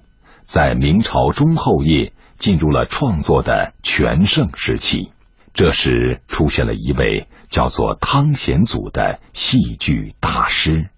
[0.50, 5.10] 在明朝中后叶进入了创作的全盛时期。
[5.54, 10.90] 这时出现了一位叫做汤显祖的戏剧大师。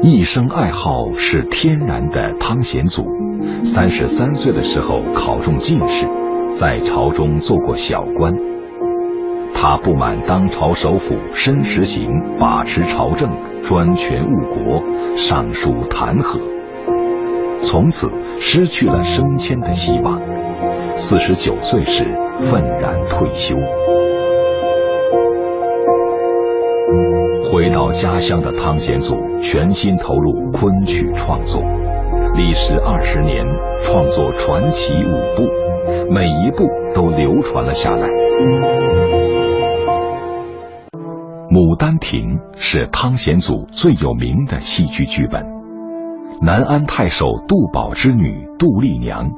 [0.00, 3.04] 一生爱好是天然的汤显祖，
[3.74, 6.08] 三十三岁的时候考中进士，
[6.58, 8.34] 在朝中做过小官。
[9.60, 13.28] 他不满当朝首辅申时行把持朝政、
[13.66, 14.80] 专权误国，
[15.16, 16.38] 上书弹劾，
[17.64, 20.16] 从此失去了升迁的希望。
[20.96, 22.04] 四十九岁时
[22.48, 23.56] 愤然退休。
[27.50, 31.60] 回到家乡的汤显祖全心投入昆曲创作，
[32.36, 33.44] 历时二十年，
[33.84, 38.08] 创作传奇五部，每一部都流传了下来。
[41.58, 45.44] 《牡丹亭》是汤显祖最有名的戏剧剧本。
[46.40, 49.28] 南安太守杜宝之女杜丽娘，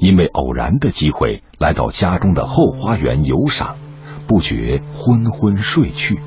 [0.00, 3.76] 因为偶然的机会来到家中的后花园游赏，
[4.26, 6.18] 不觉昏昏睡去，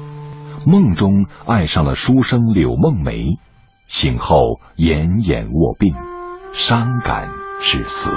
[0.65, 3.37] 梦中爱上了书生柳梦梅，
[3.89, 5.93] 醒后奄奄卧病，
[6.53, 7.27] 伤感
[7.59, 8.09] 致死。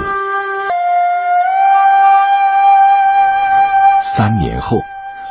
[4.15, 4.77] 三年后。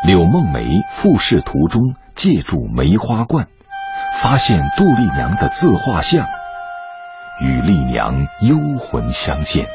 [0.05, 0.65] 柳梦梅
[0.97, 1.83] 赴仕途中
[2.15, 3.47] 借助梅花观，
[4.23, 6.25] 发现杜丽娘的自画像，
[7.41, 9.67] 与丽娘幽魂相见，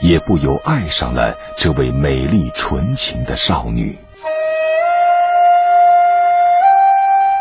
[0.00, 3.98] 也不由爱上了这位美丽纯情的少女。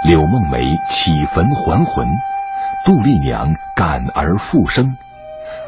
[0.04, 0.60] 柳梦梅
[0.90, 2.06] 起坟还魂，
[2.86, 4.98] 杜丽娘感而复生，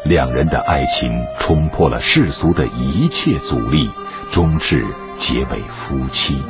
[0.04, 3.90] 两人的爱情冲破了世俗的一切阻力，
[4.32, 4.86] 终至
[5.18, 6.44] 结为夫妻。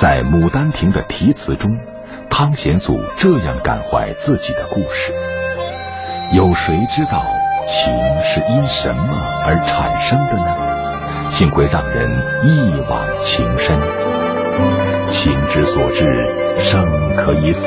[0.00, 1.70] 在《牡丹亭》的题词中，
[2.28, 5.12] 汤显祖这样感怀自己的故事：
[6.32, 7.24] 有谁知道
[7.66, 9.14] 情是因什么
[9.46, 11.30] 而产生的呢？
[11.30, 12.10] 幸会让人
[12.44, 13.78] 一往情深，
[15.10, 16.28] 情之所至，
[16.60, 17.60] 生可以死，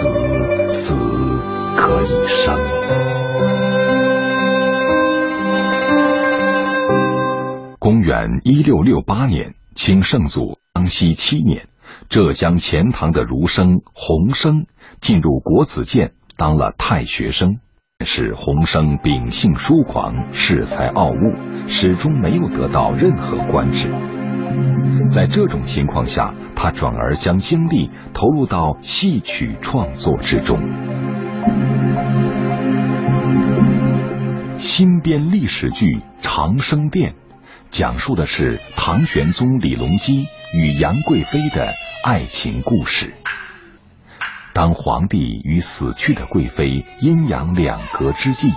[0.74, 0.96] 死
[1.76, 3.17] 可以生。
[8.08, 11.68] 元一六六八年，清圣祖康熙七年，
[12.08, 14.66] 浙江钱塘的儒生洪升
[15.02, 17.60] 进入国子监当了太学生。
[18.06, 21.18] 是洪升秉性疏狂，恃才傲物，
[21.68, 23.92] 始终没有得到任何官职。
[25.14, 30.58] 在这种情况下，他转而将精力投入到戏曲创作之中。
[34.58, 35.86] 新编历史剧
[36.22, 37.12] 《长生殿》。
[37.72, 43.14] 讲述的是唐玄宗李隆基与杨贵妃的爱情故事。
[44.54, 48.52] 当皇帝与死去的贵妃阴阳两隔之际，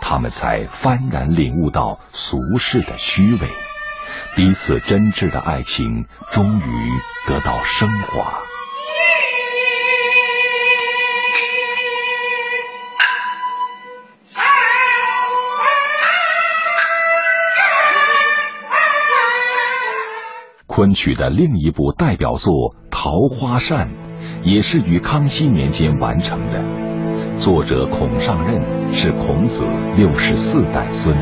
[0.00, 3.48] 他们才幡然领悟到俗世的虚伪，
[4.36, 6.90] 彼此真挚的爱情终于
[7.26, 8.49] 得到升华。
[20.80, 22.52] 昆曲的另一部代表作
[22.90, 23.86] 《桃花扇》，
[24.42, 26.58] 也是于康熙年间完成的。
[27.38, 28.58] 作者孔尚任
[28.90, 29.62] 是孔子
[29.98, 31.14] 六十四代孙。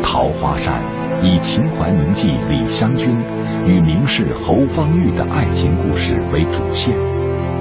[0.02, 0.82] 《桃花扇》
[1.24, 3.16] 以秦淮名妓李香君
[3.64, 6.92] 与名士侯方域的爱情故事为主线，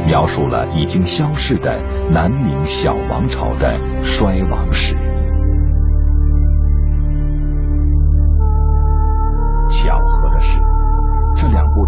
[0.07, 1.79] 描述了已经消逝的
[2.09, 5.10] 南明小王朝的衰亡史。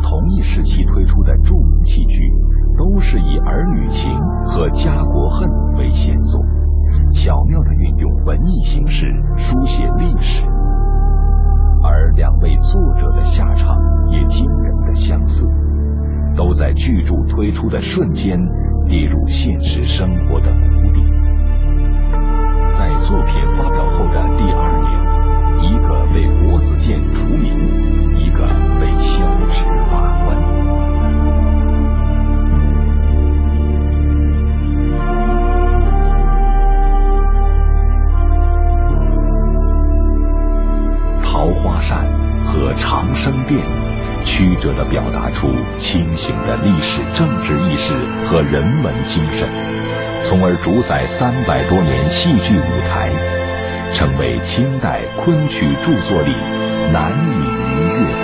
[0.03, 2.31] 同一时期推出的著名戏剧，
[2.77, 4.11] 都是以儿女情
[4.45, 6.39] 和家国恨为线索，
[7.13, 10.45] 巧妙的运用文艺形式书写历史。
[11.81, 13.75] 而两位作者的下场
[14.09, 15.47] 也惊人的相似，
[16.35, 18.39] 都在剧著推出的瞬间
[18.87, 21.01] 跌入现实生活的谷底。
[22.77, 27.53] 在作品发表后的第二年，一个被国子监除名，
[28.17, 28.45] 一个
[28.79, 29.82] 被消职。
[50.53, 53.09] 而主宰三百多年戏剧舞台，
[53.91, 56.31] 成为清代昆曲著作里
[56.91, 58.23] 难以逾越的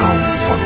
[0.00, 0.08] 高
[0.48, 0.56] 峰。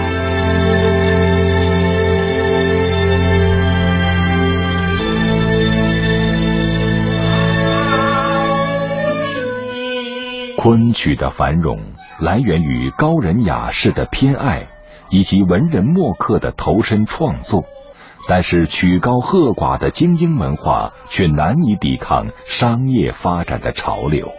[10.57, 11.81] 昆曲的繁荣。
[12.21, 14.65] 来源于高人雅士的偏爱，
[15.11, 17.65] 以及文人墨客的投身创作，
[18.29, 24.33] 但是曲高和寡的精英文化却难以抵抗商业发展的潮流。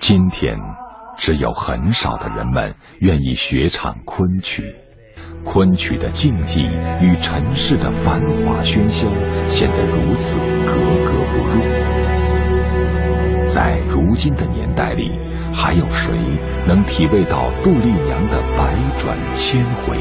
[0.00, 0.58] 今天，
[1.18, 4.74] 只有很少的人们愿意学唱昆曲。
[5.44, 6.66] 昆曲的静寂
[7.00, 9.08] 与尘世的繁华喧嚣
[9.48, 10.34] 显得如此
[10.66, 10.72] 格
[11.04, 11.62] 格不入。
[13.54, 15.10] 在如今的年代里，
[15.52, 16.16] 还有谁
[16.66, 19.98] 能体味到杜丽娘的百转千回？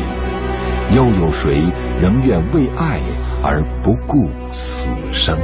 [0.92, 1.62] 又有谁
[2.02, 3.00] 仍愿为爱
[3.44, 5.38] 而不顾死生？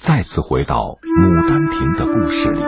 [0.00, 2.60] 再次回到《牡丹亭》的故事里，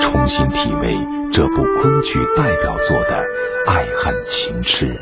[0.00, 0.96] 重新体味
[1.32, 3.20] 这部昆曲代表作的
[3.66, 4.96] 爱恨情痴。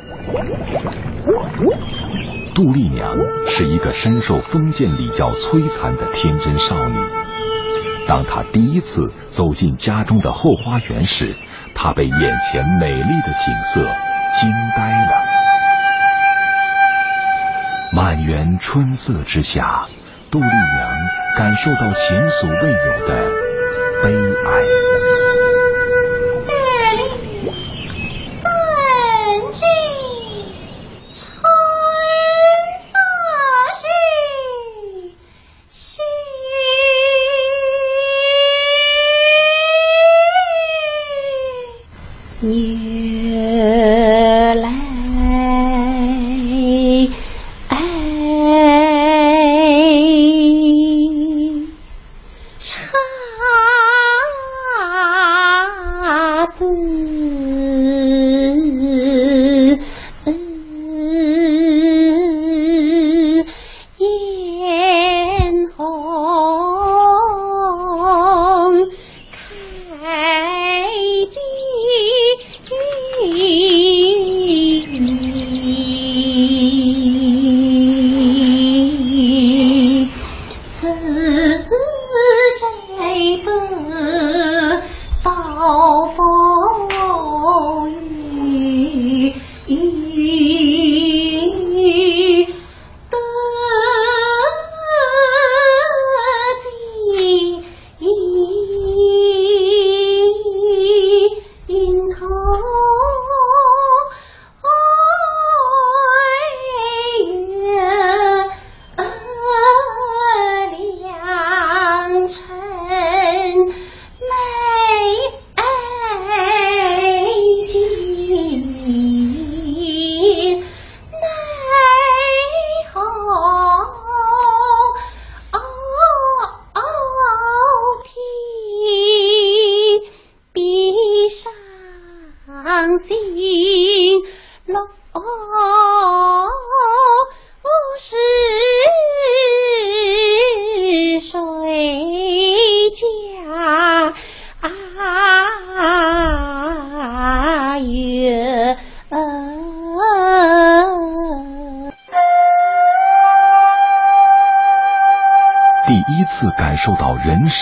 [2.55, 3.17] 杜丽娘
[3.49, 7.22] 是一个深受封建礼教摧残的天真少女。
[8.07, 11.35] 当他第一次走进家中的后花园时，
[11.75, 13.83] 他被眼前美丽的景色
[14.41, 15.13] 惊呆了。
[17.93, 19.87] 满园春色之下。
[20.31, 20.91] 杜丽娘
[21.37, 23.15] 感受到前所未有的
[24.03, 24.15] 悲
[24.47, 25.32] 哀。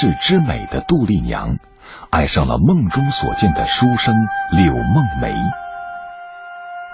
[0.01, 1.59] 世之美的杜丽娘，
[2.09, 4.15] 爱上了梦中所见的书生
[4.53, 5.35] 柳梦梅。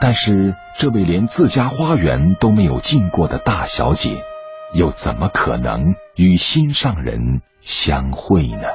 [0.00, 4.10] 但是，这位连自家花园都没有进过的大小姐，
[4.74, 8.66] 又怎么可能与心上人相会呢？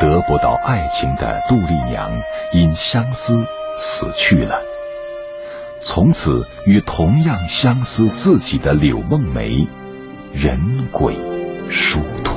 [0.00, 2.10] 得不到爱情的杜丽娘，
[2.52, 3.46] 因相思
[3.78, 4.60] 死去了。
[5.82, 9.66] 从此，与同样相思自己的柳梦梅，
[10.32, 11.14] 人鬼。
[11.70, 12.27] 殊途。